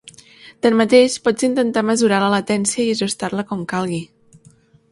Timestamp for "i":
2.87-2.97